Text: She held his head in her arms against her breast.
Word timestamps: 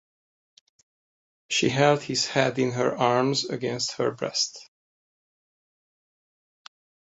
She 1.51 1.69
held 1.69 2.01
his 2.01 2.25
head 2.25 2.57
in 2.57 2.71
her 2.71 2.97
arms 2.97 3.45
against 3.45 3.97
her 3.97 4.09
breast. 4.09 4.67